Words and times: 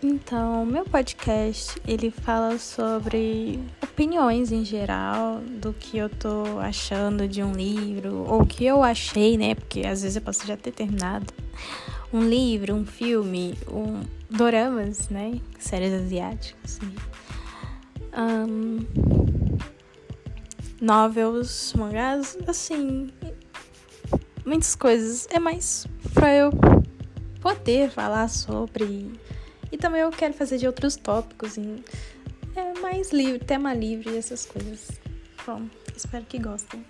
Então, 0.00 0.64
meu 0.64 0.84
podcast, 0.84 1.80
ele 1.84 2.12
fala 2.12 2.56
sobre 2.56 3.58
opiniões 3.82 4.52
em 4.52 4.64
geral 4.64 5.40
do 5.40 5.72
que 5.72 5.98
eu 5.98 6.08
tô 6.08 6.60
achando 6.60 7.26
de 7.26 7.42
um 7.42 7.50
livro, 7.50 8.24
ou 8.28 8.42
o 8.42 8.46
que 8.46 8.64
eu 8.64 8.84
achei, 8.84 9.36
né? 9.36 9.56
Porque 9.56 9.80
às 9.80 10.02
vezes 10.02 10.14
eu 10.14 10.22
posso 10.22 10.46
já 10.46 10.56
ter 10.56 10.70
terminado 10.70 11.26
um 12.12 12.22
livro, 12.22 12.76
um 12.76 12.86
filme, 12.86 13.58
um 13.68 14.00
doramas, 14.30 15.08
né? 15.08 15.40
Séries 15.58 15.92
asiáticas. 15.92 16.78
Um, 18.16 18.86
novels, 20.80 21.74
mangás, 21.76 22.38
assim, 22.46 23.10
muitas 24.46 24.76
coisas. 24.76 25.26
É 25.32 25.40
mais 25.40 25.88
pra 26.14 26.32
eu 26.32 26.52
poder 27.40 27.90
falar 27.90 28.28
sobre 28.28 29.10
e 29.70 29.76
também 29.76 30.00
eu 30.00 30.10
quero 30.10 30.34
fazer 30.34 30.58
de 30.58 30.66
outros 30.66 30.96
tópicos, 30.96 31.58
em, 31.58 31.82
é 32.56 32.78
mais 32.80 33.12
livre, 33.12 33.38
tema 33.38 33.74
livre 33.74 34.16
essas 34.16 34.46
coisas. 34.46 34.90
Bom, 35.46 35.66
espero 35.96 36.24
que 36.24 36.38
gostem. 36.38 36.84